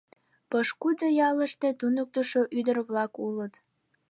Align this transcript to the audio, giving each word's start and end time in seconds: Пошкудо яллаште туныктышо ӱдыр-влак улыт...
Пошкудо 0.49 1.05
яллаште 1.27 1.69
туныктышо 1.79 2.41
ӱдыр-влак 2.57 3.13
улыт... 3.27 3.53